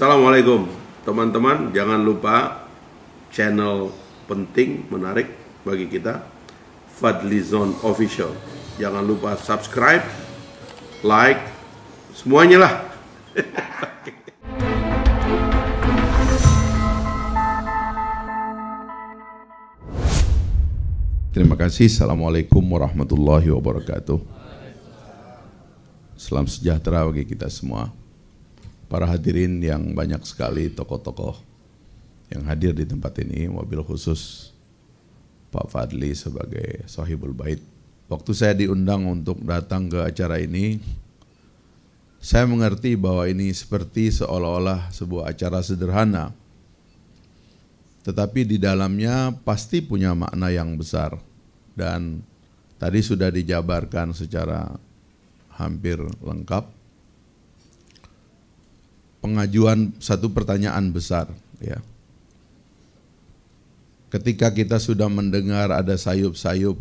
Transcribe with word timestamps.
Assalamualaikum 0.00 0.64
teman-teman, 1.04 1.76
jangan 1.76 2.00
lupa 2.00 2.64
channel 3.28 3.92
penting, 4.24 4.88
menarik 4.88 5.28
bagi 5.60 5.92
kita, 5.92 6.24
Fadlizon 6.96 7.76
Official. 7.84 8.32
Jangan 8.80 9.04
lupa 9.04 9.36
subscribe, 9.36 10.00
like, 11.04 11.44
semuanya 12.16 12.64
lah. 12.64 12.80
Terima 21.36 21.60
kasih. 21.60 21.92
Assalamualaikum 21.92 22.64
warahmatullahi 22.64 23.52
wabarakatuh. 23.52 24.16
Salam 26.16 26.48
sejahtera 26.48 27.04
bagi 27.04 27.28
kita 27.28 27.52
semua. 27.52 27.99
Para 28.90 29.06
hadirin 29.06 29.62
yang 29.62 29.94
banyak 29.94 30.18
sekali 30.26 30.66
tokoh-tokoh 30.66 31.38
yang 32.34 32.42
hadir 32.50 32.74
di 32.74 32.82
tempat 32.82 33.22
ini, 33.22 33.46
mobil 33.46 33.86
khusus 33.86 34.50
Pak 35.54 35.70
Fadli 35.70 36.10
sebagai 36.10 36.82
sahibul 36.90 37.30
bait. 37.30 37.62
Waktu 38.10 38.34
saya 38.34 38.54
diundang 38.58 39.06
untuk 39.06 39.38
datang 39.46 39.86
ke 39.86 40.02
acara 40.02 40.42
ini, 40.42 40.82
saya 42.18 42.50
mengerti 42.50 42.98
bahwa 42.98 43.30
ini 43.30 43.54
seperti 43.54 44.10
seolah-olah 44.10 44.90
sebuah 44.90 45.30
acara 45.30 45.62
sederhana. 45.62 46.34
Tetapi 48.02 48.42
di 48.42 48.58
dalamnya 48.58 49.30
pasti 49.46 49.78
punya 49.86 50.18
makna 50.18 50.50
yang 50.50 50.74
besar. 50.74 51.14
Dan 51.78 52.26
tadi 52.74 53.06
sudah 53.06 53.30
dijabarkan 53.30 54.18
secara 54.18 54.66
hampir 55.54 56.02
lengkap 56.18 56.79
pengajuan 59.20 59.92
satu 60.00 60.32
pertanyaan 60.32 60.92
besar 60.92 61.28
ya. 61.60 61.80
Ketika 64.10 64.50
kita 64.50 64.82
sudah 64.82 65.06
mendengar 65.06 65.70
ada 65.70 65.94
sayup-sayup 65.94 66.74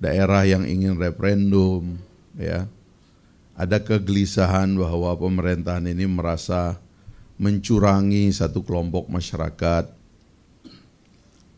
daerah 0.00 0.48
yang 0.48 0.64
ingin 0.64 0.96
referendum 0.96 2.00
ya 2.38 2.64
ada 3.58 3.82
kegelisahan 3.82 4.70
bahwa 4.78 5.10
pemerintahan 5.18 5.90
ini 5.90 6.06
merasa 6.06 6.78
mencurangi 7.36 8.30
satu 8.30 8.62
kelompok 8.62 9.10
masyarakat 9.10 9.90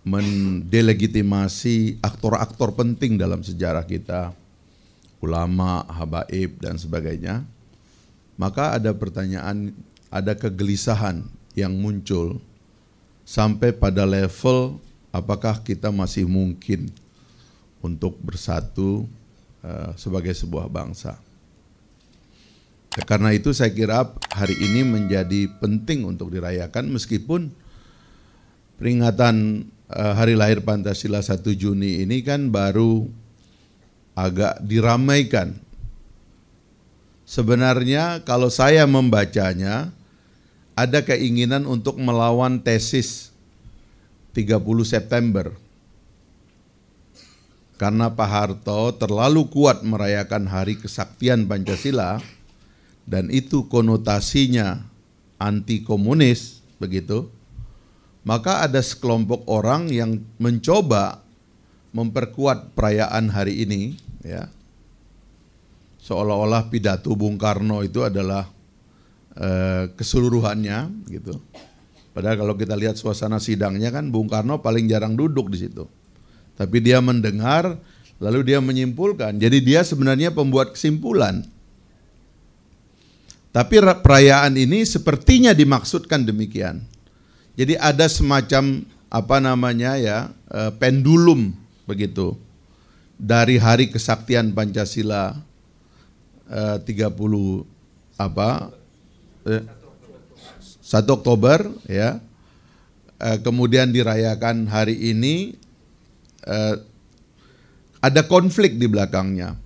mendelegitimasi 0.00 2.00
aktor-aktor 2.00 2.72
penting 2.72 3.20
dalam 3.20 3.44
sejarah 3.44 3.84
kita, 3.84 4.33
ulama, 5.20 5.84
habaib 5.92 6.56
dan 6.56 6.80
sebagainya, 6.80 7.44
maka 8.41 8.80
ada 8.80 8.96
pertanyaan, 8.96 9.77
ada 10.11 10.34
kegelisahan 10.36 11.25
yang 11.55 11.72
muncul 11.72 12.42
sampai 13.25 13.70
pada 13.70 14.05
level 14.05 14.83
apakah 15.14 15.62
kita 15.62 15.94
masih 15.94 16.27
mungkin 16.27 16.91
untuk 17.80 18.19
bersatu 18.20 19.06
uh, 19.62 19.94
sebagai 19.94 20.34
sebuah 20.34 20.69
bangsa. 20.69 21.17
Karena 23.06 23.30
itu 23.30 23.55
saya 23.55 23.70
kira 23.70 24.02
hari 24.34 24.58
ini 24.58 24.83
menjadi 24.83 25.47
penting 25.62 26.02
untuk 26.02 26.34
dirayakan 26.34 26.91
meskipun 26.91 27.55
peringatan 28.83 29.64
Eh, 29.91 30.14
hari 30.14 30.39
lahir 30.39 30.62
Pancasila 30.62 31.19
1 31.19 31.42
Juni 31.58 32.06
ini 32.06 32.22
kan 32.22 32.55
baru 32.55 33.11
agak 34.14 34.62
diramaikan. 34.62 35.58
Sebenarnya 37.27 38.22
kalau 38.22 38.55
saya 38.55 38.86
membacanya 38.86 39.91
ada 40.81 41.05
keinginan 41.05 41.69
untuk 41.69 42.00
melawan 42.00 42.56
tesis 42.64 43.36
30 44.33 44.56
September. 44.89 45.53
Karena 47.77 48.08
Pak 48.13 48.29
Harto 48.29 48.92
terlalu 48.96 49.48
kuat 49.52 49.85
merayakan 49.85 50.48
hari 50.48 50.80
kesaktian 50.80 51.45
Pancasila 51.45 52.20
dan 53.05 53.29
itu 53.29 53.69
konotasinya 53.69 54.85
anti 55.40 55.85
komunis 55.85 56.61
begitu 56.77 57.33
maka 58.20 58.69
ada 58.69 58.85
sekelompok 58.85 59.48
orang 59.48 59.89
yang 59.89 60.20
mencoba 60.36 61.24
memperkuat 61.96 62.77
perayaan 62.77 63.33
hari 63.33 63.64
ini 63.64 63.96
ya. 64.20 64.52
Seolah-olah 66.01 66.69
pidato 66.73 67.13
Bung 67.13 67.36
Karno 67.36 67.85
itu 67.85 68.05
adalah 68.05 68.48
eh, 69.36 69.85
keseluruhannya 69.95 71.11
gitu. 71.11 71.39
Padahal 72.11 72.36
kalau 72.42 72.55
kita 72.58 72.74
lihat 72.74 72.98
suasana 72.98 73.39
sidangnya 73.39 73.95
kan 73.95 74.11
Bung 74.11 74.27
Karno 74.27 74.58
paling 74.58 74.91
jarang 74.91 75.14
duduk 75.14 75.51
di 75.52 75.67
situ. 75.67 75.86
Tapi 76.58 76.83
dia 76.83 76.98
mendengar 76.98 77.79
lalu 78.20 78.52
dia 78.52 78.58
menyimpulkan. 78.58 79.39
Jadi 79.39 79.58
dia 79.64 79.80
sebenarnya 79.86 80.35
pembuat 80.35 80.74
kesimpulan. 80.77 81.46
Tapi 83.51 83.83
perayaan 83.83 84.55
ini 84.55 84.86
sepertinya 84.86 85.51
dimaksudkan 85.51 86.23
demikian. 86.23 86.86
Jadi 87.58 87.74
ada 87.74 88.07
semacam 88.07 88.86
apa 89.11 89.36
namanya 89.42 89.98
ya 89.98 90.30
eh, 90.55 90.70
pendulum 90.79 91.51
begitu 91.83 92.39
dari 93.19 93.58
hari 93.58 93.90
kesaktian 93.90 94.55
Pancasila 94.55 95.35
eh, 96.46 96.79
30 96.79 97.11
apa 98.17 98.48
eh, 98.70 98.80
1 99.58 101.16
Oktober 101.16 101.70
ya 101.90 102.22
eh, 103.18 103.38
kemudian 103.42 103.90
dirayakan 103.90 104.70
hari 104.70 104.96
ini 105.11 105.58
eh, 106.46 106.77
ada 108.00 108.22
konflik 108.24 108.80
di 108.80 108.86
belakangnya 108.89 109.58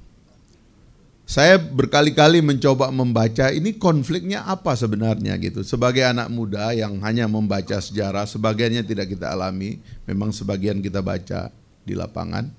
saya 1.25 1.57
berkali-kali 1.57 2.45
mencoba 2.45 2.93
membaca 2.93 3.49
ini 3.49 3.81
konfliknya 3.81 4.45
apa 4.45 4.77
sebenarnya 4.77 5.41
gitu. 5.41 5.65
Sebagai 5.65 6.05
anak 6.05 6.29
muda 6.29 6.77
yang 6.77 7.01
hanya 7.01 7.25
membaca 7.25 7.81
sejarah, 7.81 8.29
sebagiannya 8.29 8.85
tidak 8.85 9.17
kita 9.17 9.33
alami, 9.33 9.81
memang 10.05 10.37
sebagian 10.37 10.85
kita 10.85 11.01
baca 11.01 11.49
di 11.81 11.97
lapangan. 11.97 12.53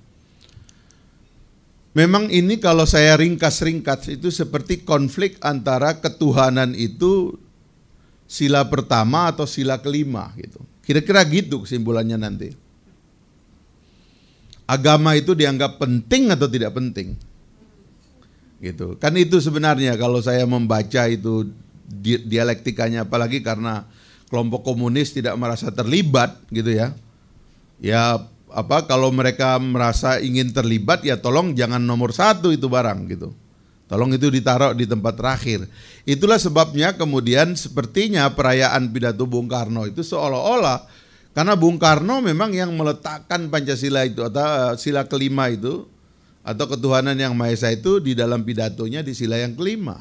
Memang 1.95 2.27
ini 2.27 2.59
kalau 2.59 2.83
saya 2.83 3.15
ringkas-ringkas 3.15 4.11
itu 4.11 4.27
seperti 4.27 4.83
konflik 4.83 5.39
antara 5.39 5.95
ketuhanan 6.03 6.75
itu 6.75 7.39
sila 8.27 8.67
pertama 8.67 9.31
atau 9.31 9.47
sila 9.47 9.79
kelima 9.79 10.35
gitu. 10.35 10.59
Kira-kira 10.83 11.23
gitu 11.23 11.63
kesimpulannya 11.63 12.19
nanti. 12.19 12.51
Agama 14.67 15.15
itu 15.15 15.31
dianggap 15.31 15.79
penting 15.79 16.35
atau 16.35 16.51
tidak 16.51 16.75
penting? 16.75 17.15
gitu 18.65 18.95
kan 18.95 19.13
itu 19.19 19.37
sebenarnya 19.43 19.93
kalau 19.99 20.23
saya 20.23 20.47
membaca 20.47 21.05
itu 21.05 21.51
di, 21.85 22.17
dialektikanya 22.23 23.05
apalagi 23.05 23.43
karena 23.43 23.85
kelompok 24.31 24.65
komunis 24.65 25.13
tidak 25.13 25.35
merasa 25.35 25.69
terlibat 25.69 26.39
gitu 26.49 26.71
ya 26.71 26.95
ya 27.77 28.25
apa 28.51 28.85
kalau 28.85 29.09
mereka 29.09 29.57
merasa 29.57 30.21
ingin 30.21 30.53
terlibat 30.53 31.01
ya 31.01 31.17
tolong 31.17 31.57
jangan 31.57 31.81
nomor 31.81 32.13
satu 32.13 32.53
itu 32.53 32.69
barang 32.69 32.99
gitu 33.09 33.29
tolong 33.85 34.13
itu 34.13 34.29
ditaruh 34.29 34.73
di 34.73 34.85
tempat 34.85 35.17
terakhir 35.17 35.65
itulah 36.05 36.37
sebabnya 36.37 36.93
kemudian 36.93 37.57
sepertinya 37.57 38.29
perayaan 38.33 38.89
pidato 38.93 39.25
Bung 39.25 39.49
Karno 39.49 39.89
itu 39.89 40.05
seolah-olah 40.05 41.05
karena 41.35 41.53
Bung 41.59 41.75
Karno 41.75 42.23
memang 42.23 42.55
yang 42.55 42.71
meletakkan 42.71 43.51
Pancasila 43.51 44.07
itu 44.07 44.23
atau 44.23 44.71
eh, 44.71 44.73
sila 44.79 45.03
kelima 45.03 45.51
itu 45.51 45.83
atau 46.47 46.65
ketuhanan 46.69 47.19
yang 47.19 47.35
Maha 47.35 47.51
Esa 47.51 47.75
itu 47.75 47.99
di 47.99 48.15
dalam 48.15 48.45
pidatonya 48.47 49.03
di 49.03 49.11
sila 49.11 49.35
yang 49.35 49.51
kelima. 49.51 49.99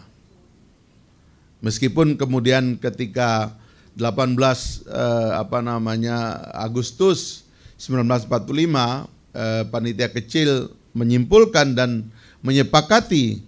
Meskipun 1.65 2.21
kemudian 2.21 2.79
ketika 2.79 3.57
18 3.99 4.37
eh, 4.87 5.31
apa 5.35 5.59
namanya 5.59 6.39
Agustus 6.55 7.44
1945 7.85 8.33
eh, 9.37 9.63
panitia 9.69 10.09
kecil 10.09 10.73
menyimpulkan 10.97 11.77
dan 11.77 12.09
menyepakati 12.41 13.45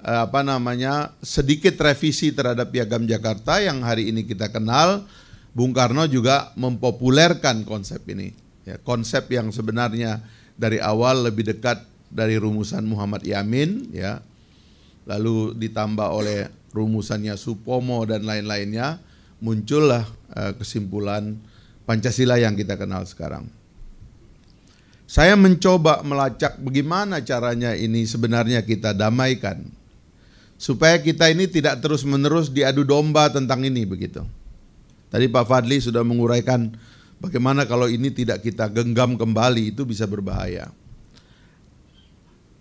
eh, 0.00 0.20
apa 0.24 0.40
namanya 0.40 1.12
sedikit 1.20 1.76
revisi 1.76 2.32
terhadap 2.32 2.72
piagam 2.72 3.04
Jakarta 3.04 3.60
yang 3.60 3.84
hari 3.84 4.08
ini 4.08 4.24
kita 4.24 4.48
kenal. 4.48 5.04
Bung 5.50 5.74
Karno 5.74 6.06
juga 6.06 6.54
mempopulerkan 6.54 7.66
konsep 7.66 8.06
ini 8.06 8.30
ya, 8.62 8.78
konsep 8.86 9.26
yang 9.34 9.50
sebenarnya 9.50 10.22
dari 10.54 10.78
awal 10.78 11.26
lebih 11.26 11.42
dekat 11.42 11.82
dari 12.06 12.38
rumusan 12.38 12.86
Muhammad 12.86 13.26
Yamin 13.26 13.90
ya. 13.90 14.22
Lalu 15.10 15.58
ditambah 15.58 16.06
oleh 16.06 16.46
rumusannya 16.70 17.34
Supomo 17.34 18.06
dan 18.06 18.22
lain-lainnya 18.22 19.02
muncullah 19.42 20.06
uh, 20.38 20.54
kesimpulan 20.54 21.34
Pancasila 21.88 22.36
yang 22.40 22.54
kita 22.54 22.76
kenal 22.76 23.02
sekarang. 23.08 23.48
Saya 25.10 25.34
mencoba 25.34 26.06
melacak 26.06 26.54
bagaimana 26.62 27.18
caranya 27.18 27.74
ini 27.74 28.06
sebenarnya 28.06 28.62
kita 28.62 28.94
damaikan 28.94 29.66
supaya 30.54 31.00
kita 31.02 31.32
ini 31.32 31.50
tidak 31.50 31.82
terus-menerus 31.82 32.52
diadu 32.52 32.86
domba 32.86 33.26
tentang 33.26 33.64
ini 33.66 33.82
begitu. 33.88 34.22
Tadi 35.10 35.26
Pak 35.26 35.44
Fadli 35.50 35.82
sudah 35.82 36.06
menguraikan 36.06 36.70
bagaimana 37.18 37.66
kalau 37.66 37.90
ini 37.90 38.14
tidak 38.14 38.46
kita 38.46 38.70
genggam 38.70 39.18
kembali 39.18 39.74
itu 39.74 39.82
bisa 39.82 40.06
berbahaya. 40.06 40.70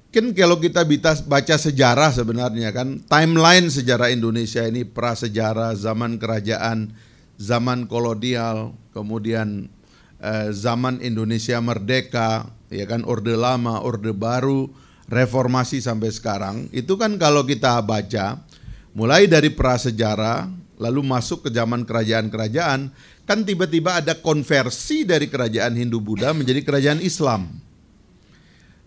Kan 0.10 0.34
kalau 0.34 0.58
kita 0.58 0.82
baca 1.30 1.54
sejarah 1.54 2.10
sebenarnya 2.10 2.74
kan 2.74 2.98
timeline 3.06 3.70
sejarah 3.70 4.10
Indonesia 4.10 4.66
ini 4.66 4.82
prasejarah 4.82 5.78
zaman 5.78 6.18
kerajaan, 6.18 6.90
zaman 7.40 7.88
kolonial, 7.88 8.76
kemudian 8.92 9.72
eh, 10.20 10.52
zaman 10.52 11.00
Indonesia 11.00 11.58
merdeka, 11.64 12.52
ya 12.68 12.84
kan 12.84 13.08
orde 13.08 13.34
lama, 13.40 13.80
orde 13.80 14.12
baru, 14.12 14.68
reformasi 15.08 15.80
sampai 15.80 16.12
sekarang. 16.12 16.68
Itu 16.76 17.00
kan 17.00 17.16
kalau 17.16 17.48
kita 17.48 17.80
baca 17.82 18.44
mulai 18.92 19.26
dari 19.26 19.50
prasejarah 19.50 20.52
lalu 20.80 21.02
masuk 21.04 21.48
ke 21.48 21.50
zaman 21.52 21.84
kerajaan-kerajaan 21.84 22.92
kan 23.24 23.40
tiba-tiba 23.46 24.00
ada 24.00 24.18
konversi 24.18 25.06
dari 25.06 25.30
kerajaan 25.30 25.76
Hindu 25.76 26.02
Buddha 26.04 26.36
menjadi 26.36 26.66
kerajaan 26.66 27.00
Islam. 27.04 27.48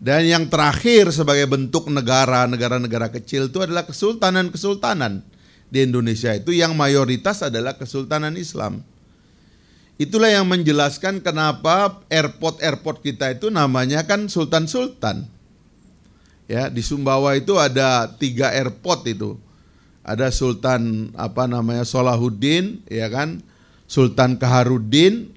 Dan 0.03 0.27
yang 0.27 0.51
terakhir 0.51 1.15
sebagai 1.15 1.47
bentuk 1.47 1.87
negara, 1.87 2.51
negara-negara 2.51 3.07
kecil 3.15 3.47
itu 3.47 3.63
adalah 3.63 3.87
kesultanan-kesultanan 3.87 5.23
di 5.73 5.89
Indonesia 5.89 6.37
itu 6.37 6.53
yang 6.53 6.77
mayoritas 6.77 7.41
adalah 7.41 7.81
kesultanan 7.81 8.37
Islam. 8.37 8.85
Itulah 9.97 10.29
yang 10.29 10.45
menjelaskan 10.45 11.25
kenapa 11.25 12.05
airport-airport 12.13 13.01
kita 13.01 13.33
itu 13.33 13.49
namanya 13.49 14.05
kan 14.05 14.29
sultan-sultan. 14.29 15.25
Ya, 16.45 16.69
di 16.69 16.85
Sumbawa 16.85 17.33
itu 17.41 17.57
ada 17.57 18.13
tiga 18.21 18.53
airport 18.53 19.09
itu. 19.09 19.41
Ada 20.05 20.35
Sultan 20.35 21.15
apa 21.17 21.47
namanya 21.47 21.87
Solahuddin, 21.87 22.83
ya 22.91 23.07
kan, 23.09 23.41
Sultan 23.87 24.37
Kaharudin, 24.37 25.33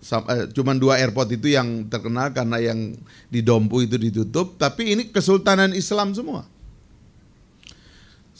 Eh, 0.00 0.48
cuman 0.56 0.80
dua 0.80 0.96
airport 0.96 1.28
itu 1.36 1.52
yang 1.52 1.84
terkenal 1.92 2.32
karena 2.32 2.56
yang 2.56 2.96
di 3.28 3.44
Dompu 3.44 3.84
itu 3.84 4.00
ditutup, 4.00 4.56
tapi 4.56 4.96
ini 4.96 5.12
kesultanan 5.12 5.76
Islam 5.76 6.16
semua. 6.16 6.48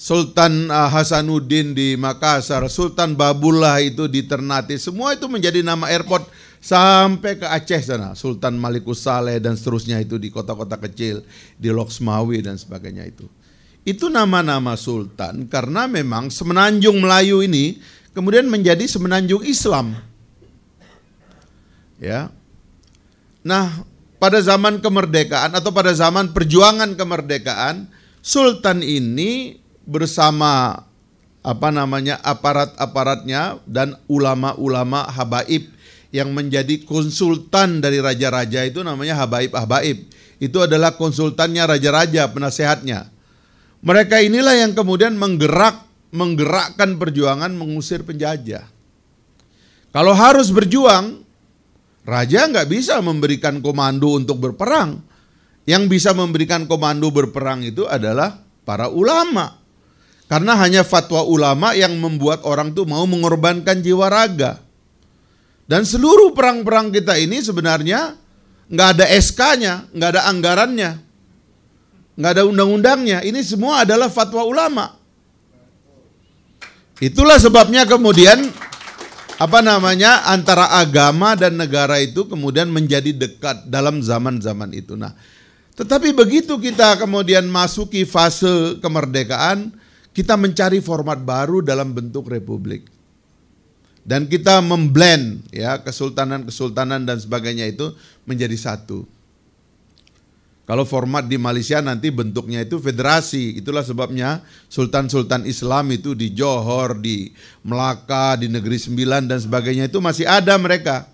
Sultan 0.00 0.72
eh, 0.72 0.88
Hasanuddin 0.88 1.76
di 1.76 1.92
Makassar, 1.92 2.64
Sultan 2.72 3.20
Babullah 3.20 3.84
itu 3.84 4.08
di 4.08 4.24
Ternate, 4.24 4.80
semua 4.80 5.12
itu 5.12 5.28
menjadi 5.28 5.60
nama 5.60 5.92
airport 5.92 6.24
sampai 6.56 7.36
ke 7.36 7.44
Aceh 7.44 7.84
sana. 7.84 8.16
Sultan 8.16 8.56
Malikus 8.56 9.04
Saleh 9.04 9.36
dan 9.44 9.60
seterusnya 9.60 10.00
itu 10.00 10.16
di 10.16 10.32
kota-kota 10.32 10.80
kecil, 10.80 11.20
di 11.60 11.68
Loksmawi 11.68 12.40
dan 12.40 12.56
sebagainya 12.56 13.04
itu. 13.12 13.28
Itu 13.84 14.08
nama-nama 14.08 14.72
sultan 14.80 15.44
karena 15.52 15.84
memang 15.84 16.32
semenanjung 16.32 16.96
Melayu 17.00 17.44
ini 17.44 17.76
kemudian 18.16 18.48
menjadi 18.48 18.88
semenanjung 18.88 19.44
Islam. 19.44 20.00
Ya. 22.00 22.32
Nah, 23.44 23.84
pada 24.16 24.40
zaman 24.40 24.80
kemerdekaan 24.80 25.52
atau 25.52 25.68
pada 25.76 25.92
zaman 25.92 26.32
perjuangan 26.32 26.96
kemerdekaan, 26.96 27.88
sultan 28.24 28.80
ini 28.80 29.60
bersama 29.90 30.86
apa 31.42 31.68
namanya 31.74 32.22
aparat-aparatnya 32.22 33.58
dan 33.66 33.98
ulama-ulama 34.06 35.10
habaib 35.10 35.66
yang 36.14 36.30
menjadi 36.30 36.86
konsultan 36.86 37.82
dari 37.82 37.98
raja-raja 37.98 38.62
itu 38.62 38.86
namanya 38.86 39.18
habaib-habaib. 39.26 40.06
Itu 40.38 40.62
adalah 40.62 40.94
konsultannya 40.94 41.66
raja-raja, 41.66 42.30
penasehatnya. 42.30 43.10
Mereka 43.82 44.22
inilah 44.22 44.54
yang 44.54 44.72
kemudian 44.78 45.18
menggerak 45.18 45.90
menggerakkan 46.10 46.98
perjuangan 46.98 47.54
mengusir 47.54 48.02
penjajah. 48.02 48.66
Kalau 49.90 50.14
harus 50.14 50.50
berjuang, 50.54 51.22
Raja 52.06 52.48
nggak 52.48 52.68
bisa 52.70 52.98
memberikan 53.04 53.60
komando 53.60 54.16
untuk 54.16 54.40
berperang. 54.40 54.98
Yang 55.68 55.84
bisa 55.86 56.10
memberikan 56.16 56.64
komando 56.66 57.12
berperang 57.12 57.62
itu 57.62 57.86
adalah 57.86 58.42
para 58.64 58.88
ulama. 58.90 59.59
Karena 60.30 60.54
hanya 60.62 60.86
fatwa 60.86 61.26
ulama 61.26 61.74
yang 61.74 61.90
membuat 61.98 62.46
orang 62.46 62.70
tuh 62.70 62.86
mau 62.86 63.02
mengorbankan 63.02 63.82
jiwa 63.82 64.06
raga. 64.06 64.62
Dan 65.66 65.82
seluruh 65.82 66.30
perang-perang 66.30 66.94
kita 66.94 67.18
ini 67.18 67.42
sebenarnya 67.42 68.14
nggak 68.70 68.88
ada 68.94 69.06
SK-nya, 69.10 69.90
nggak 69.90 70.10
ada 70.14 70.22
anggarannya, 70.30 70.90
nggak 72.14 72.30
ada 72.30 72.42
undang-undangnya. 72.46 73.26
Ini 73.26 73.42
semua 73.42 73.82
adalah 73.82 74.06
fatwa 74.06 74.46
ulama. 74.46 74.94
Itulah 77.02 77.42
sebabnya 77.42 77.82
kemudian 77.82 78.38
apa 79.40 79.58
namanya 79.64 80.30
antara 80.30 80.78
agama 80.78 81.34
dan 81.34 81.58
negara 81.58 81.98
itu 81.98 82.28
kemudian 82.30 82.70
menjadi 82.70 83.10
dekat 83.10 83.66
dalam 83.66 83.98
zaman-zaman 83.98 84.70
itu. 84.76 84.94
Nah, 84.94 85.16
tetapi 85.74 86.14
begitu 86.14 86.60
kita 86.60 87.00
kemudian 87.00 87.48
masuki 87.48 88.04
fase 88.04 88.78
kemerdekaan, 88.78 89.72
kita 90.20 90.36
mencari 90.36 90.84
format 90.84 91.16
baru 91.16 91.64
dalam 91.64 91.96
bentuk 91.96 92.28
republik. 92.28 92.84
Dan 94.04 94.28
kita 94.28 94.60
memblend 94.60 95.48
ya 95.48 95.80
kesultanan-kesultanan 95.80 97.08
dan 97.08 97.16
sebagainya 97.16 97.72
itu 97.72 97.96
menjadi 98.28 98.52
satu. 98.52 99.08
Kalau 100.68 100.84
format 100.84 101.24
di 101.24 101.40
Malaysia 101.40 101.80
nanti 101.80 102.12
bentuknya 102.12 102.60
itu 102.62 102.76
federasi. 102.78 103.58
Itulah 103.58 103.80
sebabnya 103.80 104.44
sultan-sultan 104.68 105.48
Islam 105.48 105.88
itu 105.90 106.12
di 106.12 106.36
Johor, 106.36 107.00
di 107.00 107.32
Melaka, 107.64 108.36
di 108.36 108.46
Negeri 108.46 108.76
Sembilan 108.76 109.24
dan 109.24 109.40
sebagainya 109.40 109.88
itu 109.88 109.98
masih 110.04 110.28
ada 110.28 110.54
mereka. 110.60 111.08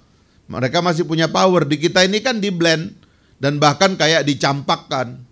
Mereka 0.51 0.83
masih 0.83 1.07
punya 1.07 1.31
power. 1.31 1.63
Di 1.63 1.79
kita 1.79 2.03
ini 2.03 2.21
kan 2.21 2.43
di 2.43 2.53
blend 2.53 2.93
dan 3.39 3.57
bahkan 3.57 3.95
kayak 3.97 4.27
dicampakkan. 4.27 5.25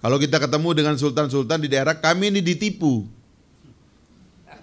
Kalau 0.00 0.16
kita 0.16 0.38
ketemu 0.38 0.68
dengan 0.72 0.94
sultan-sultan 0.94 1.58
di 1.60 1.68
daerah 1.68 1.98
kami 1.98 2.32
ini 2.32 2.40
ditipu. 2.40 3.15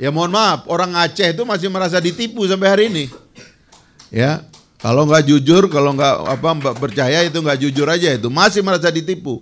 Ya 0.02 0.10
mohon 0.10 0.34
maaf, 0.34 0.66
orang 0.70 0.94
Aceh 0.98 1.34
itu 1.34 1.44
masih 1.46 1.70
merasa 1.70 2.02
ditipu 2.02 2.44
sampai 2.50 2.70
hari 2.70 2.84
ini. 2.90 3.06
Ya, 4.14 4.46
kalau 4.84 5.08
nggak 5.08 5.26
jujur, 5.26 5.72
kalau 5.72 5.96
nggak 5.96 6.16
apa 6.28 6.50
percaya 6.76 7.24
itu 7.24 7.40
nggak 7.40 7.60
jujur 7.62 7.88
aja 7.88 8.14
itu 8.14 8.28
masih 8.28 8.60
merasa 8.66 8.92
ditipu. 8.92 9.42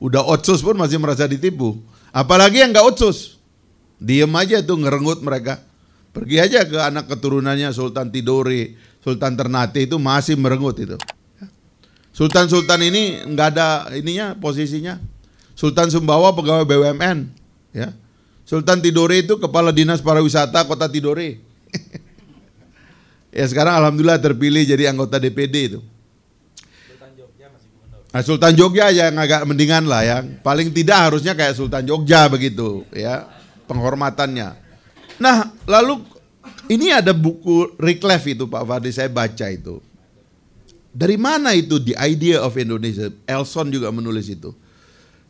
Udah 0.00 0.24
otsus 0.24 0.64
pun 0.64 0.72
masih 0.78 0.96
merasa 0.96 1.28
ditipu. 1.28 1.76
Apalagi 2.10 2.64
yang 2.64 2.72
nggak 2.72 2.86
otsus, 2.86 3.36
diem 4.00 4.30
aja 4.32 4.64
tuh 4.64 4.80
ngerenggut 4.80 5.20
mereka. 5.20 5.60
Pergi 6.10 6.42
aja 6.42 6.66
ke 6.66 6.74
anak 6.74 7.06
keturunannya 7.06 7.70
Sultan 7.70 8.10
Tidore, 8.10 8.74
Sultan 8.98 9.38
Ternate 9.38 9.86
itu 9.86 9.94
masih 10.00 10.34
merenggut 10.34 10.74
itu. 10.80 10.98
Sultan-sultan 12.10 12.82
ini 12.82 13.22
nggak 13.30 13.48
ada 13.54 13.94
ininya 13.94 14.34
posisinya. 14.34 14.98
Sultan 15.54 15.92
Sumbawa 15.92 16.32
pegawai 16.32 16.64
BUMN, 16.64 17.30
ya. 17.76 17.92
Sultan 18.50 18.82
Tidore 18.82 19.22
itu 19.22 19.38
kepala 19.38 19.70
dinas 19.70 20.02
pariwisata 20.02 20.66
kota 20.66 20.90
Tidore. 20.90 21.38
Ya 23.30 23.46
sekarang 23.46 23.78
alhamdulillah 23.78 24.18
terpilih 24.18 24.66
jadi 24.66 24.90
anggota 24.90 25.14
DPD 25.22 25.54
itu. 25.70 25.78
Sultan 26.82 27.14
Jogja 27.14 27.46
masih 27.46 27.68
gubernur. 27.70 28.02
Nah, 28.10 28.22
Sultan 28.26 28.52
Jogja 28.58 28.84
yang 28.90 29.14
agak 29.14 29.46
mendingan 29.46 29.86
lah 29.86 30.02
ya. 30.02 30.18
Paling 30.42 30.74
tidak 30.74 30.98
harusnya 30.98 31.38
kayak 31.38 31.54
Sultan 31.54 31.86
Jogja 31.86 32.26
begitu 32.26 32.82
ya 32.90 33.30
penghormatannya. 33.70 34.58
Nah 35.22 35.46
lalu 35.62 36.02
ini 36.66 36.90
ada 36.90 37.14
buku 37.14 37.78
Reclef 37.78 38.34
itu 38.34 38.50
Pak 38.50 38.66
Fadli 38.66 38.90
saya 38.90 39.06
baca 39.06 39.46
itu. 39.46 39.78
Dari 40.90 41.14
mana 41.14 41.54
itu 41.54 41.78
The 41.78 41.94
Idea 42.02 42.42
of 42.42 42.58
Indonesia? 42.58 43.14
Elson 43.30 43.70
juga 43.70 43.94
menulis 43.94 44.26
itu. 44.26 44.50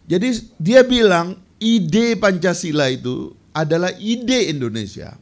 Jadi 0.08 0.40
dia 0.56 0.80
bilang 0.80 1.36
ide 1.60 2.16
Pancasila 2.16 2.88
itu 2.90 3.36
adalah 3.54 3.92
ide 4.00 4.50
Indonesia. 4.50 5.14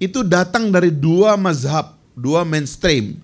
Itu 0.00 0.24
datang 0.26 0.72
dari 0.72 0.90
dua 0.90 1.36
mazhab 1.38 1.98
dua 2.18 2.42
mainstream. 2.42 3.22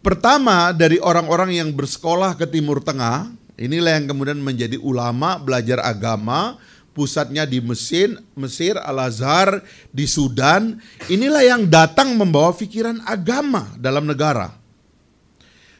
Pertama 0.00 0.72
dari 0.72 0.96
orang-orang 1.00 1.60
yang 1.60 1.68
bersekolah 1.72 2.36
ke 2.36 2.48
Timur 2.48 2.80
Tengah, 2.80 3.32
inilah 3.56 4.00
yang 4.00 4.08
kemudian 4.08 4.40
menjadi 4.40 4.76
ulama, 4.80 5.40
belajar 5.40 5.80
agama, 5.80 6.60
pusatnya 6.92 7.48
di 7.48 7.60
Mesir, 7.64 8.12
Mesir, 8.36 8.76
Al-Azhar, 8.76 9.64
di 9.92 10.04
Sudan. 10.04 10.76
Inilah 11.08 11.44
yang 11.44 11.62
datang 11.68 12.16
membawa 12.16 12.52
pikiran 12.52 13.00
agama 13.08 13.72
dalam 13.80 14.04
negara. 14.04 14.52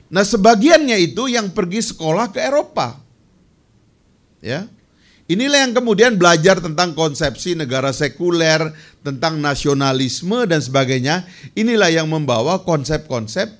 Nah, 0.08 0.24
sebagiannya 0.24 1.00
itu 1.00 1.28
yang 1.28 1.52
pergi 1.52 1.84
sekolah 1.84 2.32
ke 2.32 2.40
Eropa. 2.40 3.00
Ya. 4.40 4.68
Inilah 5.34 5.66
yang 5.66 5.74
kemudian 5.74 6.14
belajar 6.14 6.62
tentang 6.62 6.94
konsepsi 6.94 7.58
negara 7.58 7.90
sekuler, 7.90 8.70
tentang 9.02 9.42
nasionalisme 9.42 10.46
dan 10.46 10.62
sebagainya. 10.62 11.26
Inilah 11.58 11.90
yang 11.90 12.06
membawa 12.06 12.62
konsep-konsep 12.62 13.50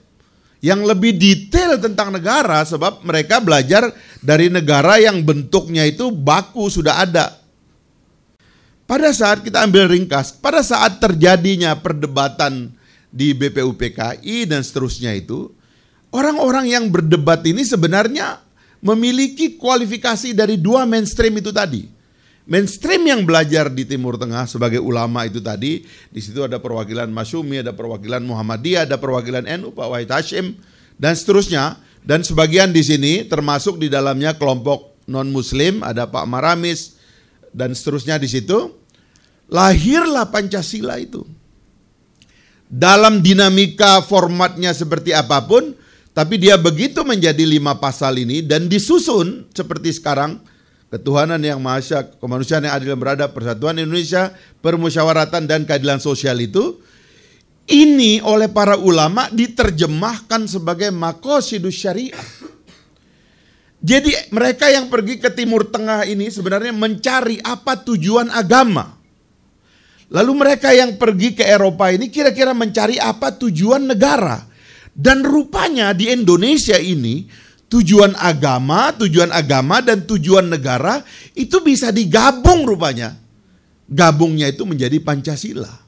yang 0.63 0.87
lebih 0.87 1.19
detail 1.19 1.77
tentang 1.83 2.15
negara 2.15 2.63
sebab 2.63 3.03
mereka 3.03 3.43
belajar 3.43 3.91
dari 4.23 4.47
negara 4.49 5.03
yang 5.03 5.27
bentuknya 5.27 5.83
itu 5.83 6.15
baku 6.15 6.71
sudah 6.71 7.03
ada. 7.03 7.43
pada 8.85 9.17
saat 9.17 9.41
kita 9.41 9.65
ambil 9.65 9.89
ringkas, 9.89 10.29
pada 10.37 10.61
saat 10.61 11.01
terjadinya 11.01 11.73
perdebatan 11.73 12.69
di 13.09 13.33
BPUPKI 13.33 14.45
dan 14.45 14.61
seterusnya 14.61 15.17
itu, 15.17 15.49
orang-orang 16.13 16.69
yang 16.69 16.93
berdebat 16.93 17.41
ini 17.49 17.65
sebenarnya 17.65 18.44
memiliki 18.85 19.57
kualifikasi 19.57 20.37
dari 20.37 20.61
dua 20.61 20.85
mainstream 20.85 21.41
itu 21.41 21.49
tadi. 21.49 21.89
Mainstream 22.45 23.09
yang 23.09 23.25
belajar 23.25 23.73
di 23.73 23.89
Timur 23.89 24.21
Tengah 24.21 24.45
sebagai 24.45 24.77
ulama 24.77 25.25
itu 25.25 25.41
tadi, 25.41 25.81
di 26.13 26.21
situ 26.21 26.45
ada 26.45 26.61
perwakilan 26.61 27.09
Masyumi, 27.09 27.65
ada 27.65 27.73
perwakilan 27.73 28.21
Muhammadiyah, 28.21 28.85
ada 28.85 29.01
perwakilan 29.01 29.49
NU, 29.57 29.73
Pak 29.73 29.89
Wahid 29.89 30.13
Hashim, 30.13 30.61
dan 31.01 31.17
seterusnya. 31.17 31.81
Dan 32.05 32.21
sebagian 32.21 32.69
di 32.69 32.85
sini 32.85 33.25
termasuk 33.25 33.81
di 33.81 33.89
dalamnya 33.89 34.37
kelompok 34.37 35.01
non-muslim, 35.09 35.81
ada 35.81 36.05
Pak 36.05 36.29
Maramis, 36.29 37.01
dan 37.49 37.73
seterusnya 37.73 38.21
di 38.21 38.29
situ. 38.29 38.77
Lahirlah 39.49 40.29
Pancasila 40.29 41.01
itu. 41.01 41.25
Dalam 42.69 43.25
dinamika 43.25 44.05
formatnya 44.05 44.77
seperti 44.77 45.17
apa 45.17 45.49
pun, 45.49 45.73
tapi 46.15 46.39
dia 46.39 46.55
begitu 46.55 47.03
menjadi 47.03 47.43
lima 47.43 47.75
pasal 47.75 48.23
ini 48.23 48.39
dan 48.41 48.71
disusun 48.71 49.51
seperti 49.51 49.91
sekarang 49.99 50.39
ketuhanan 50.95 51.43
yang 51.43 51.59
maha 51.59 52.07
kemanusiaan 52.23 52.63
yang 52.63 52.75
adil 52.79 52.95
dan 52.95 53.01
beradab, 53.03 53.31
persatuan 53.35 53.83
Indonesia, 53.83 54.31
permusyawaratan 54.63 55.51
dan 55.51 55.67
keadilan 55.67 55.99
sosial 55.99 56.39
itu 56.39 56.79
ini 57.67 58.23
oleh 58.23 58.47
para 58.47 58.79
ulama 58.79 59.27
diterjemahkan 59.35 60.47
sebagai 60.47 60.95
makosidus 60.95 61.75
syariah. 61.75 62.23
Jadi 63.85 64.33
mereka 64.33 64.71
yang 64.71 64.89
pergi 64.89 65.21
ke 65.21 65.29
Timur 65.35 65.69
Tengah 65.69 66.09
ini 66.09 66.31
sebenarnya 66.31 66.73
mencari 66.73 67.43
apa 67.43 67.77
tujuan 67.85 68.33
agama. 68.33 68.97
Lalu 70.15 70.33
mereka 70.33 70.71
yang 70.71 70.95
pergi 70.95 71.35
ke 71.37 71.45
Eropa 71.45 71.91
ini 71.91 72.09
kira-kira 72.09 72.55
mencari 72.55 73.03
apa 73.03 73.35
tujuan 73.35 73.91
negara. 73.91 74.54
Dan 74.95 75.27
rupanya 75.27 75.91
di 75.91 76.15
Indonesia 76.15 76.79
ini 76.79 77.27
tujuan 77.67 78.15
agama, 78.15 78.95
tujuan 78.95 79.35
agama 79.35 79.83
dan 79.83 80.07
tujuan 80.07 80.47
negara 80.47 81.03
itu 81.35 81.59
bisa 81.59 81.91
digabung 81.91 82.63
rupanya. 82.63 83.19
Gabungnya 83.91 84.49
itu 84.49 84.63
menjadi 84.63 84.97
Pancasila. 85.03 85.83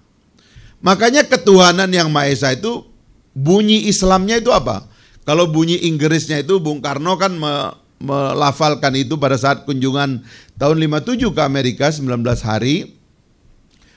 Makanya 0.83 1.25
ketuhanan 1.25 1.89
yang 1.89 2.13
Maha 2.13 2.29
Esa 2.29 2.53
itu 2.53 2.85
bunyi 3.33 3.89
Islamnya 3.89 4.43
itu 4.43 4.53
apa? 4.53 4.85
Kalau 5.25 5.49
bunyi 5.49 5.87
Inggrisnya 5.89 6.43
itu 6.43 6.61
Bung 6.63 6.79
Karno 6.85 7.19
kan 7.19 7.35
me, 7.35 7.75
melafalkan 7.99 8.93
itu 8.95 9.17
pada 9.17 9.41
saat 9.41 9.65
kunjungan 9.65 10.23
tahun 10.61 10.77
57 10.79 11.33
ke 11.33 11.41
Amerika 11.43 11.89
19 11.89 12.23
hari. 12.45 12.95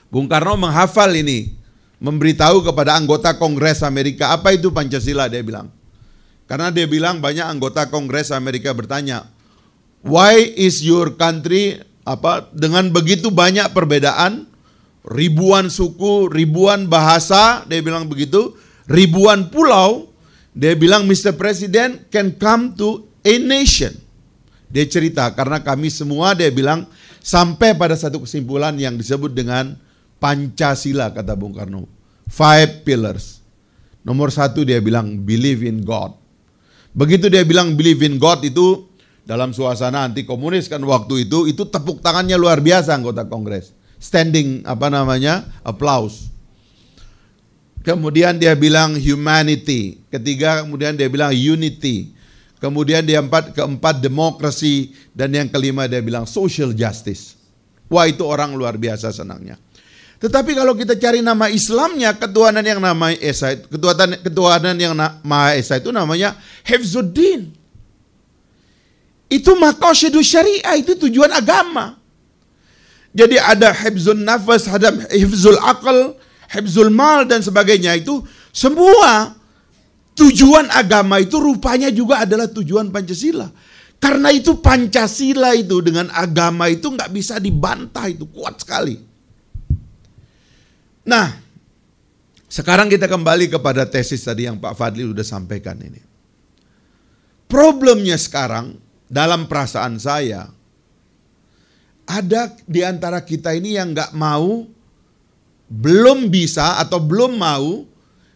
Bung 0.10 0.26
Karno 0.26 0.58
menghafal 0.58 1.14
ini 1.14 1.59
memberitahu 2.00 2.64
kepada 2.64 2.96
anggota 2.96 3.36
Kongres 3.36 3.84
Amerika 3.84 4.32
apa 4.32 4.56
itu 4.56 4.72
Pancasila 4.72 5.28
dia 5.28 5.44
bilang. 5.44 5.68
Karena 6.50 6.74
dia 6.74 6.90
bilang 6.90 7.22
banyak 7.22 7.46
anggota 7.46 7.86
Kongres 7.92 8.34
Amerika 8.34 8.74
bertanya, 8.74 9.30
"Why 10.02 10.42
is 10.58 10.82
your 10.82 11.14
country 11.14 11.78
apa 12.08 12.50
dengan 12.56 12.90
begitu 12.90 13.30
banyak 13.30 13.70
perbedaan, 13.70 14.50
ribuan 15.06 15.70
suku, 15.70 16.26
ribuan 16.32 16.90
bahasa, 16.90 17.62
dia 17.70 17.84
bilang 17.86 18.10
begitu, 18.10 18.58
ribuan 18.90 19.54
pulau, 19.54 20.10
dia 20.58 20.74
bilang 20.74 21.06
Mr. 21.06 21.38
President 21.38 22.10
can 22.10 22.34
come 22.34 22.74
to 22.74 23.06
a 23.22 23.38
nation." 23.38 23.94
Dia 24.74 24.90
cerita 24.90 25.30
karena 25.36 25.62
kami 25.62 25.94
semua 25.94 26.34
dia 26.34 26.50
bilang 26.50 26.90
sampai 27.22 27.78
pada 27.78 27.94
satu 27.94 28.26
kesimpulan 28.26 28.74
yang 28.78 28.98
disebut 28.98 29.34
dengan 29.34 29.78
Pancasila 30.20 31.16
kata 31.16 31.34
Bung 31.34 31.56
Karno. 31.56 31.88
Five 32.30 32.86
pillars. 32.86 33.40
Nomor 34.06 34.30
satu 34.30 34.68
dia 34.68 34.80
bilang 34.80 35.20
believe 35.24 35.66
in 35.66 35.82
God. 35.84 36.16
Begitu 36.94 37.32
dia 37.32 37.44
bilang 37.48 37.74
believe 37.74 38.04
in 38.04 38.20
God 38.20 38.44
itu 38.44 38.88
dalam 39.24 39.54
suasana 39.54 40.10
anti 40.10 40.26
komunis 40.26 40.66
kan 40.66 40.82
waktu 40.82 41.30
itu 41.30 41.46
itu 41.46 41.62
tepuk 41.70 42.02
tangannya 42.02 42.34
luar 42.34 42.60
biasa 42.60 42.98
anggota 42.98 43.26
Kongres. 43.26 43.72
Standing 44.00 44.64
apa 44.64 44.88
namanya? 44.88 45.46
applause. 45.62 46.32
Kemudian 47.84 48.36
dia 48.36 48.58
bilang 48.60 48.98
humanity. 48.98 50.04
Ketiga 50.12 50.64
kemudian 50.64 50.96
dia 50.98 51.08
bilang 51.08 51.32
unity. 51.32 52.12
Kemudian 52.60 53.08
dia 53.08 53.24
empat 53.24 53.56
keempat 53.56 54.04
demokrasi 54.04 54.92
dan 55.16 55.32
yang 55.32 55.48
kelima 55.48 55.88
dia 55.88 56.04
bilang 56.04 56.28
social 56.28 56.76
justice. 56.76 57.40
Wah 57.88 58.04
itu 58.10 58.26
orang 58.28 58.52
luar 58.52 58.76
biasa 58.76 59.16
senangnya. 59.16 59.56
Tetapi 60.20 60.52
kalau 60.52 60.76
kita 60.76 61.00
cari 61.00 61.24
nama 61.24 61.48
Islamnya, 61.48 62.12
ketuhanan 62.12 62.60
yang 62.60 62.84
nama 62.84 63.16
Esa, 63.16 63.56
ketuhanan, 63.56 64.20
ketuhanan 64.20 64.76
yang 64.76 64.92
Maha 65.24 65.56
Esa 65.56 65.80
itu 65.80 65.96
namanya 65.96 66.36
Hefzuddin. 66.68 67.56
Itu 69.32 69.56
maqasidus 69.56 70.28
syariah, 70.28 70.76
itu 70.76 71.00
tujuan 71.08 71.32
agama. 71.32 71.96
Jadi 73.16 73.40
ada 73.40 73.72
hifzul 73.72 74.20
nafas, 74.20 74.68
ada 74.68 74.92
hifzul 75.08 75.58
akal, 75.64 76.20
hifzul 76.52 76.92
mal 76.92 77.24
dan 77.24 77.40
sebagainya 77.40 77.96
itu 77.98 78.22
semua 78.52 79.34
tujuan 80.20 80.68
agama 80.70 81.24
itu 81.24 81.40
rupanya 81.40 81.88
juga 81.90 82.28
adalah 82.28 82.52
tujuan 82.52 82.92
Pancasila. 82.92 83.48
Karena 84.04 84.36
itu 84.36 84.60
Pancasila 84.60 85.56
itu 85.56 85.80
dengan 85.80 86.12
agama 86.12 86.68
itu 86.68 86.92
nggak 86.92 87.10
bisa 87.12 87.40
dibantah 87.40 88.08
itu 88.12 88.28
kuat 88.28 88.60
sekali. 88.62 89.09
Nah, 91.08 91.38
sekarang 92.50 92.90
kita 92.90 93.06
kembali 93.06 93.48
kepada 93.48 93.86
tesis 93.86 94.26
tadi 94.26 94.50
yang 94.50 94.58
Pak 94.58 94.74
Fadli 94.74 95.06
sudah 95.06 95.24
sampaikan 95.26 95.78
ini. 95.80 96.02
Problemnya 97.46 98.18
sekarang 98.18 98.78
dalam 99.10 99.46
perasaan 99.46 99.98
saya, 99.98 100.50
ada 102.10 102.50
di 102.66 102.82
antara 102.82 103.22
kita 103.22 103.54
ini 103.54 103.78
yang 103.78 103.94
nggak 103.94 104.18
mau, 104.18 104.66
belum 105.70 106.34
bisa 106.34 106.82
atau 106.82 106.98
belum 106.98 107.38
mau 107.38 107.86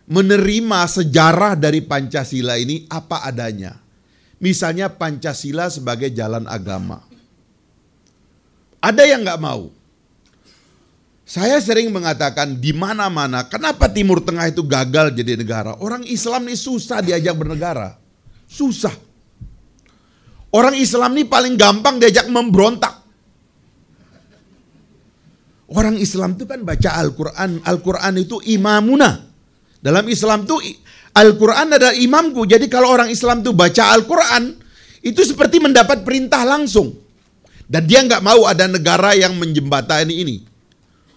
menerima 0.06 0.80
sejarah 0.86 1.58
dari 1.58 1.82
Pancasila 1.82 2.58
ini 2.62 2.86
apa 2.90 3.26
adanya. 3.26 3.82
Misalnya 4.38 4.94
Pancasila 4.94 5.74
sebagai 5.74 6.14
jalan 6.14 6.46
agama. 6.46 7.02
Ada 8.84 9.10
yang 9.10 9.26
nggak 9.26 9.42
mau. 9.42 9.74
Saya 11.24 11.56
sering 11.64 11.88
mengatakan 11.88 12.60
di 12.60 12.76
mana-mana, 12.76 13.48
kenapa 13.48 13.88
Timur 13.88 14.20
Tengah 14.20 14.52
itu 14.52 14.60
gagal 14.60 15.16
jadi 15.16 15.40
negara? 15.40 15.72
Orang 15.80 16.04
Islam 16.04 16.52
ini 16.52 16.60
susah 16.60 17.00
diajak 17.00 17.32
bernegara. 17.40 17.96
Susah. 18.44 18.92
Orang 20.52 20.76
Islam 20.76 21.16
ini 21.16 21.24
paling 21.24 21.56
gampang 21.56 21.98
diajak 21.98 22.28
memberontak. 22.28 23.02
Orang 25.74 25.98
Islam 25.98 26.38
itu 26.38 26.46
kan 26.46 26.62
baca 26.62 26.90
Al-Quran. 27.02 27.64
Al-Quran 27.66 28.14
itu 28.20 28.38
imamuna. 28.46 29.26
Dalam 29.82 30.06
Islam 30.06 30.46
itu 30.46 30.60
Al-Quran 31.16 31.68
adalah 31.74 31.96
imamku. 31.98 32.46
Jadi 32.46 32.70
kalau 32.70 32.94
orang 32.94 33.10
Islam 33.10 33.42
itu 33.42 33.56
baca 33.56 33.96
Al-Quran, 33.96 34.54
itu 35.02 35.22
seperti 35.24 35.64
mendapat 35.64 36.06
perintah 36.06 36.46
langsung. 36.46 36.94
Dan 37.66 37.90
dia 37.90 38.06
nggak 38.06 38.22
mau 38.22 38.46
ada 38.46 38.70
negara 38.70 39.18
yang 39.18 39.34
menjembatani 39.40 40.14
ini. 40.14 40.53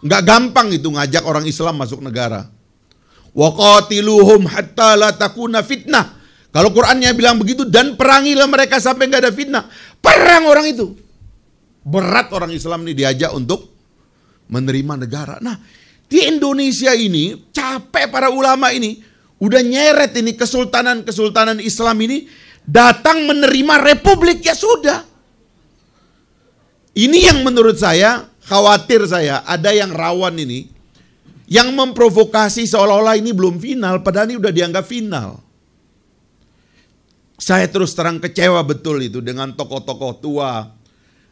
Nggak 0.05 0.23
gampang 0.27 0.69
itu 0.73 0.89
ngajak 0.93 1.25
orang 1.25 1.45
Islam 1.49 1.81
masuk 1.81 2.05
negara. 2.05 2.49
Waqatiluhum 3.37 4.49
hatta 4.49 4.97
la 4.97 5.13
takuna 5.13 5.61
fitnah. 5.61 6.17
Kalau 6.53 6.73
Qurannya 6.73 7.13
bilang 7.13 7.37
begitu 7.37 7.69
dan 7.69 8.01
perangilah 8.01 8.49
mereka 8.49 8.81
sampai 8.81 9.13
nggak 9.13 9.29
ada 9.29 9.33
fitnah. 9.33 9.65
Perang 10.01 10.49
orang 10.49 10.67
itu. 10.73 10.97
Berat 11.85 12.33
orang 12.33 12.51
Islam 12.51 12.83
ini 12.89 12.97
diajak 12.97 13.31
untuk 13.37 13.77
menerima 14.49 14.95
negara. 15.07 15.37
Nah, 15.45 15.61
di 16.07 16.25
Indonesia 16.25 16.97
ini 16.97 17.53
capek 17.53 18.09
para 18.09 18.33
ulama 18.33 18.73
ini 18.73 19.03
udah 19.37 19.61
nyeret 19.61 20.17
ini 20.17 20.33
kesultanan-kesultanan 20.33 21.61
Islam 21.61 21.97
ini 22.09 22.25
datang 22.65 23.27
menerima 23.29 23.75
republik 23.85 24.41
ya 24.43 24.57
sudah. 24.57 25.05
Ini 26.97 27.19
yang 27.29 27.45
menurut 27.45 27.77
saya 27.77 28.25
khawatir 28.47 29.05
saya 29.11 29.43
ada 29.43 29.75
yang 29.75 29.91
rawan 29.93 30.39
ini 30.39 30.71
yang 31.47 31.75
memprovokasi 31.75 32.67
seolah-olah 32.67 33.19
ini 33.19 33.31
belum 33.31 33.59
final 33.59 34.03
padahal 34.03 34.35
ini 34.35 34.39
udah 34.39 34.53
dianggap 34.55 34.85
final. 34.87 35.43
Saya 37.37 37.69
terus 37.69 37.93
terang 37.93 38.17
kecewa 38.17 38.65
betul 38.65 38.97
itu 39.05 39.21
dengan 39.21 39.53
tokoh-tokoh 39.53 40.13
tua 40.25 40.73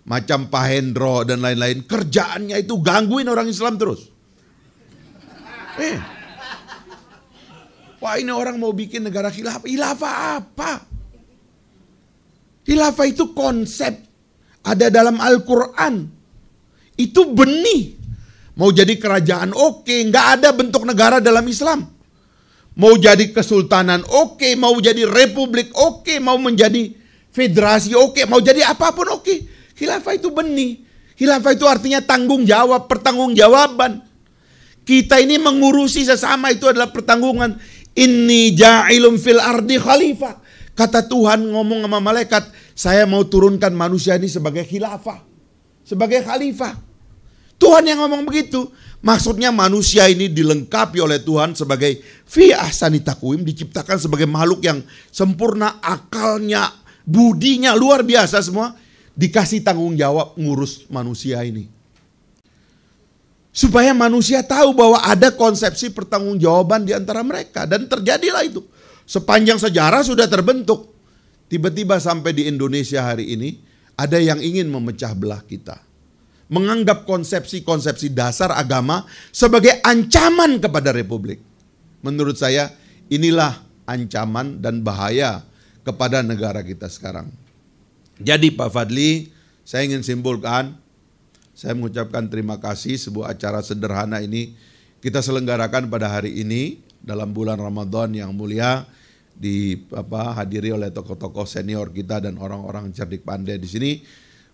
macam 0.04 0.52
Pak 0.52 0.64
Hendro 0.68 1.24
dan 1.24 1.40
lain-lain. 1.40 1.82
Kerjaannya 1.88 2.60
itu 2.60 2.76
gangguin 2.78 3.26
orang 3.26 3.48
Islam 3.48 3.80
terus. 3.80 4.12
Eh. 5.80 5.98
Wah 8.04 8.20
ini 8.20 8.28
orang 8.28 8.60
mau 8.60 8.70
bikin 8.76 9.00
negara 9.00 9.32
khilafah. 9.32 9.64
Khilafah 9.64 10.14
apa? 10.36 10.72
Khilafah 12.68 13.06
itu 13.08 13.32
konsep 13.32 13.96
ada 14.60 14.92
dalam 14.92 15.16
Al-Quran. 15.16 16.13
Itu 16.94 17.34
benih. 17.34 17.96
Mau 18.54 18.70
jadi 18.70 18.94
kerajaan 18.94 19.50
oke, 19.50 19.82
okay. 19.82 20.06
nggak 20.06 20.26
ada 20.38 20.54
bentuk 20.54 20.86
negara 20.86 21.18
dalam 21.18 21.42
Islam. 21.50 21.90
Mau 22.78 22.94
jadi 22.94 23.34
kesultanan 23.34 24.06
oke, 24.06 24.38
okay. 24.38 24.52
mau 24.54 24.74
jadi 24.78 25.02
republik 25.06 25.74
oke, 25.74 26.06
okay. 26.06 26.18
mau 26.22 26.38
menjadi 26.38 26.94
federasi 27.34 27.98
oke, 27.98 28.14
okay. 28.14 28.24
mau 28.30 28.38
jadi 28.38 28.62
apa 28.70 28.94
pun 28.94 29.10
oke. 29.10 29.26
Okay. 29.26 29.38
Khilafah 29.74 30.14
itu 30.14 30.30
benih. 30.30 30.86
Khilafah 31.18 31.50
itu 31.54 31.66
artinya 31.66 31.98
tanggung 31.98 32.46
jawab, 32.46 32.86
pertanggungjawaban. 32.86 34.06
Kita 34.86 35.18
ini 35.18 35.34
mengurusi 35.42 36.06
sesama 36.06 36.54
itu 36.54 36.70
adalah 36.70 36.94
pertanggungan. 36.94 37.58
Ini 37.94 38.54
ja'ilum 38.54 39.18
fil 39.18 39.42
ardi 39.42 39.82
khalifah. 39.82 40.38
Kata 40.74 41.06
Tuhan 41.06 41.50
ngomong 41.50 41.86
sama 41.86 41.98
malaikat, 42.02 42.50
saya 42.74 43.06
mau 43.06 43.22
turunkan 43.26 43.70
manusia 43.74 44.14
ini 44.18 44.26
sebagai 44.26 44.66
khilafah. 44.66 45.33
Sebagai 45.84 46.24
khalifah. 46.24 46.80
Tuhan 47.60 47.84
yang 47.86 48.02
ngomong 48.02 48.26
begitu. 48.26 48.66
Maksudnya 49.04 49.52
manusia 49.52 50.08
ini 50.08 50.32
dilengkapi 50.32 50.96
oleh 50.96 51.20
Tuhan 51.20 51.52
sebagai 51.52 52.00
fi 52.24 52.56
ahsani 52.56 53.04
takwim, 53.04 53.44
diciptakan 53.44 54.00
sebagai 54.00 54.24
makhluk 54.24 54.64
yang 54.64 54.80
sempurna, 55.12 55.76
akalnya, 55.84 56.72
budinya 57.04 57.76
luar 57.76 58.00
biasa 58.00 58.40
semua. 58.40 58.72
Dikasih 59.14 59.62
tanggung 59.62 59.94
jawab 59.94 60.34
ngurus 60.34 60.90
manusia 60.90 61.38
ini. 61.46 61.70
Supaya 63.54 63.94
manusia 63.94 64.42
tahu 64.42 64.74
bahwa 64.74 64.98
ada 64.98 65.30
konsepsi 65.30 65.94
pertanggungjawaban 65.94 66.82
di 66.82 66.90
antara 66.90 67.22
mereka. 67.22 67.62
Dan 67.70 67.86
terjadilah 67.86 68.42
itu. 68.42 68.66
Sepanjang 69.06 69.62
sejarah 69.62 70.02
sudah 70.02 70.26
terbentuk. 70.26 70.90
Tiba-tiba 71.46 72.02
sampai 72.02 72.34
di 72.34 72.50
Indonesia 72.50 73.06
hari 73.06 73.38
ini, 73.38 73.62
ada 73.94 74.18
yang 74.18 74.42
ingin 74.42 74.66
memecah 74.70 75.14
belah 75.14 75.42
kita 75.42 75.78
menganggap 76.52 77.08
konsepsi-konsepsi 77.08 78.12
dasar 78.12 78.52
agama 78.52 79.08
sebagai 79.32 79.80
ancaman 79.80 80.60
kepada 80.60 80.92
republik. 80.92 81.40
Menurut 82.04 82.36
saya 82.36 82.68
inilah 83.08 83.64
ancaman 83.88 84.60
dan 84.60 84.84
bahaya 84.84 85.40
kepada 85.84 86.20
negara 86.20 86.60
kita 86.60 86.88
sekarang. 86.88 87.32
Jadi 88.20 88.52
Pak 88.52 88.70
Fadli, 88.70 89.32
saya 89.64 89.88
ingin 89.88 90.04
simpulkan, 90.04 90.76
saya 91.56 91.72
mengucapkan 91.72 92.28
terima 92.28 92.60
kasih 92.60 93.00
sebuah 93.00 93.34
acara 93.34 93.64
sederhana 93.64 94.20
ini 94.20 94.54
kita 95.04 95.20
selenggarakan 95.20 95.92
pada 95.92 96.08
hari 96.08 96.40
ini 96.40 96.80
dalam 97.04 97.32
bulan 97.36 97.60
Ramadan 97.60 98.16
yang 98.16 98.32
mulia 98.32 98.88
di 99.34 99.82
apa 99.90 100.38
hadiri 100.38 100.70
oleh 100.70 100.94
tokoh-tokoh 100.94 101.44
senior 101.44 101.90
kita 101.90 102.22
dan 102.22 102.38
orang-orang 102.38 102.94
cerdik 102.94 103.26
pandai 103.26 103.58
di 103.58 103.68
sini 103.68 103.92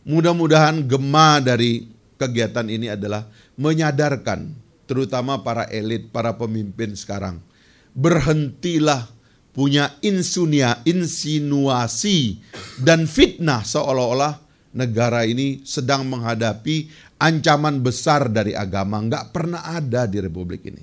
Mudah-mudahan 0.01 0.81
gema 0.89 1.45
dari 1.45 1.85
kegiatan 2.17 2.65
ini 2.73 2.89
adalah 2.89 3.29
menyadarkan 3.61 4.49
terutama 4.89 5.45
para 5.45 5.69
elit, 5.69 6.09
para 6.09 6.33
pemimpin 6.33 6.97
sekarang. 6.97 7.37
Berhentilah 7.93 9.13
punya 9.53 9.93
insunia, 10.01 10.81
insinuasi 10.89 12.41
dan 12.81 13.05
fitnah 13.05 13.61
seolah-olah 13.61 14.41
negara 14.73 15.29
ini 15.29 15.61
sedang 15.69 16.09
menghadapi 16.09 16.89
ancaman 17.21 17.85
besar 17.85 18.33
dari 18.33 18.57
agama. 18.57 19.05
Nggak 19.05 19.37
pernah 19.37 19.69
ada 19.69 20.09
di 20.09 20.17
republik 20.17 20.65
ini. 20.65 20.81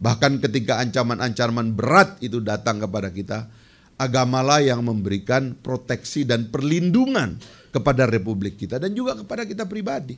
Bahkan 0.00 0.40
ketika 0.40 0.80
ancaman-ancaman 0.80 1.76
berat 1.76 2.16
itu 2.24 2.40
datang 2.40 2.80
kepada 2.80 3.12
kita, 3.12 3.52
agamalah 4.00 4.64
yang 4.64 4.80
memberikan 4.80 5.52
proteksi 5.60 6.24
dan 6.24 6.48
perlindungan 6.48 7.36
kepada 7.68 8.08
republik 8.08 8.56
kita 8.56 8.80
dan 8.80 8.96
juga 8.96 9.20
kepada 9.20 9.44
kita 9.44 9.68
pribadi. 9.68 10.16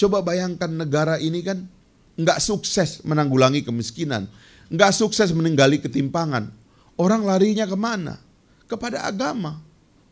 Coba 0.00 0.24
bayangkan 0.24 0.72
negara 0.72 1.20
ini 1.20 1.44
kan 1.44 1.68
nggak 2.16 2.40
sukses 2.40 3.04
menanggulangi 3.04 3.60
kemiskinan, 3.60 4.24
nggak 4.72 4.92
sukses 4.96 5.36
meninggali 5.36 5.76
ketimpangan. 5.76 6.48
Orang 6.96 7.28
larinya 7.28 7.68
ke 7.68 7.76
mana? 7.76 8.16
Kepada 8.64 9.04
agama. 9.04 9.60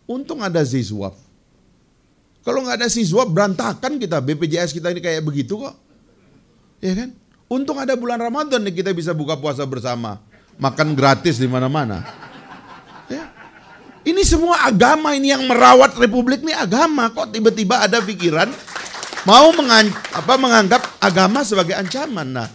Untung 0.04 0.44
ada 0.44 0.60
zizwab. 0.64 1.16
Kalau 2.44 2.64
nggak 2.64 2.84
ada 2.84 2.88
zizwab 2.88 3.28
berantakan 3.32 3.96
kita, 3.96 4.20
BPJS 4.20 4.76
kita 4.76 4.92
ini 4.92 5.00
kayak 5.00 5.24
begitu 5.24 5.56
kok. 5.56 5.76
Ya 6.84 6.92
kan? 6.92 7.10
Untung 7.48 7.80
ada 7.80 7.96
bulan 7.96 8.20
Ramadan 8.20 8.60
nih 8.60 8.84
kita 8.84 8.92
bisa 8.92 9.16
buka 9.16 9.32
puasa 9.32 9.64
bersama. 9.64 10.20
Makan 10.60 10.92
gratis 10.92 11.40
di 11.40 11.48
mana-mana. 11.48 12.04
Ya. 13.08 13.32
Ini 14.04 14.20
semua 14.28 14.68
agama 14.68 15.16
ini 15.16 15.32
yang 15.32 15.48
merawat 15.48 15.96
republik 15.96 16.44
ini 16.44 16.52
agama 16.52 17.08
kok 17.08 17.32
tiba-tiba 17.32 17.80
ada 17.88 18.04
pikiran 18.04 18.52
mau 19.24 19.48
mengan, 19.56 19.88
apa, 20.12 20.34
menganggap 20.36 20.82
agama 21.00 21.40
sebagai 21.40 21.72
ancaman. 21.72 22.28
Nah, 22.28 22.48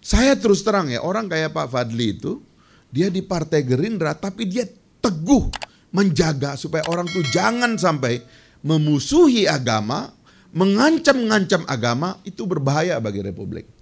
saya 0.00 0.32
terus 0.32 0.64
terang 0.64 0.88
ya 0.88 1.04
orang 1.04 1.28
kayak 1.28 1.52
Pak 1.52 1.68
Fadli 1.68 2.16
itu 2.16 2.40
dia 2.88 3.12
di 3.12 3.20
Partai 3.20 3.60
Gerindra 3.68 4.16
tapi 4.16 4.48
dia 4.48 4.64
teguh 5.04 5.52
menjaga 5.92 6.56
supaya 6.56 6.88
orang 6.88 7.04
tuh 7.12 7.24
jangan 7.36 7.76
sampai 7.76 8.24
memusuhi 8.64 9.44
agama, 9.44 10.08
mengancam-ngancam 10.56 11.68
agama 11.68 12.16
itu 12.24 12.48
berbahaya 12.48 12.96
bagi 12.96 13.20
republik. 13.20 13.75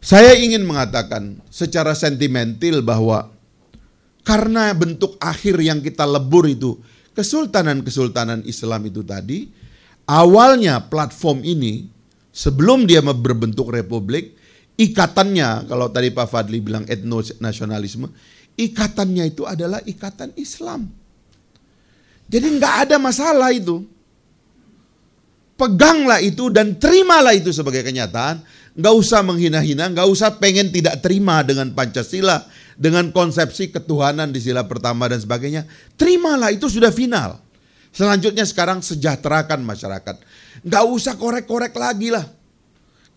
Saya 0.00 0.32
ingin 0.32 0.64
mengatakan 0.64 1.44
secara 1.52 1.92
sentimental 1.92 2.80
bahwa 2.80 3.28
karena 4.24 4.72
bentuk 4.72 5.20
akhir 5.20 5.60
yang 5.60 5.84
kita 5.84 6.08
lebur 6.08 6.48
itu 6.48 6.80
kesultanan-kesultanan 7.12 8.40
Islam 8.48 8.88
itu 8.88 9.04
tadi, 9.04 9.52
awalnya 10.08 10.80
platform 10.88 11.44
ini 11.44 11.84
sebelum 12.32 12.88
dia 12.88 13.04
berbentuk 13.04 13.68
republik, 13.68 14.32
ikatannya 14.80 15.68
kalau 15.68 15.92
tadi 15.92 16.08
Pak 16.08 16.26
Fadli 16.32 16.64
bilang 16.64 16.88
etno 16.88 17.20
nasionalisme, 17.42 18.08
ikatannya 18.56 19.24
itu 19.28 19.44
adalah 19.44 19.84
ikatan 19.84 20.32
Islam. 20.40 20.88
Jadi 22.30 22.46
nggak 22.56 22.74
ada 22.88 22.96
masalah 22.96 23.50
itu. 23.50 23.82
Peganglah 25.60 26.24
itu 26.24 26.48
dan 26.48 26.72
terimalah 26.80 27.36
itu 27.36 27.52
sebagai 27.52 27.84
kenyataan. 27.84 28.40
Nggak 28.70 28.94
usah 28.94 29.20
menghina-hina, 29.26 29.90
nggak 29.90 30.06
usah 30.06 30.38
pengen 30.38 30.70
tidak 30.70 31.02
terima 31.02 31.42
dengan 31.42 31.74
Pancasila, 31.74 32.46
dengan 32.78 33.10
konsepsi 33.10 33.74
ketuhanan 33.74 34.30
di 34.30 34.40
sila 34.40 34.64
pertama 34.64 35.10
dan 35.10 35.20
sebagainya, 35.20 35.66
terimalah 35.98 36.54
itu 36.54 36.70
sudah 36.70 36.94
final. 36.94 37.42
Selanjutnya 37.90 38.46
sekarang 38.46 38.80
sejahterakan 38.80 39.66
masyarakat. 39.66 40.22
Gak 40.62 40.84
usah 40.86 41.18
korek-korek 41.18 41.74
lagi 41.74 42.14
lah. 42.14 42.22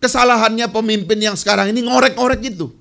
Kesalahannya 0.02 0.68
pemimpin 0.74 1.22
yang 1.22 1.38
sekarang 1.38 1.70
ini 1.70 1.86
ngorek-ngorek 1.86 2.42
itu. 2.44 2.74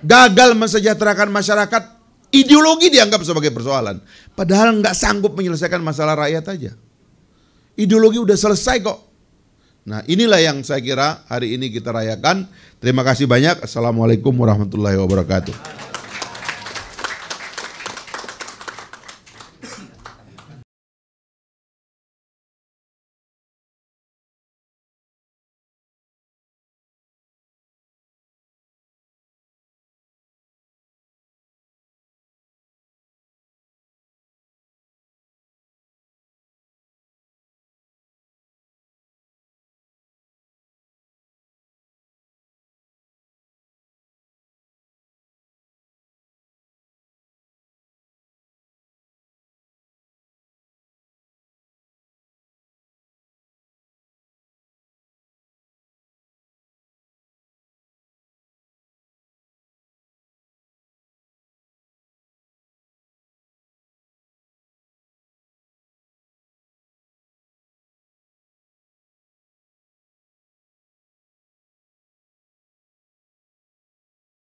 Gagal 0.00 0.56
mensejahterakan 0.56 1.28
masyarakat, 1.28 1.82
ideologi 2.32 2.88
dianggap 2.88 3.20
sebagai 3.20 3.52
persoalan. 3.52 4.00
Padahal 4.32 4.80
nggak 4.80 4.96
sanggup 4.96 5.36
menyelesaikan 5.36 5.82
masalah 5.84 6.16
rakyat 6.16 6.46
aja. 6.48 6.72
Ideologi 7.76 8.16
udah 8.16 8.38
selesai 8.38 8.80
kok. 8.80 9.09
Nah 9.90 10.06
inilah 10.06 10.38
yang 10.38 10.62
saya 10.62 10.78
kira 10.78 11.26
hari 11.26 11.58
ini 11.58 11.66
kita 11.66 11.90
rayakan. 11.90 12.46
Terima 12.78 13.02
kasih 13.02 13.26
banyak. 13.26 13.66
Assalamualaikum 13.66 14.30
warahmatullahi 14.30 14.94
wabarakatuh. 14.94 15.89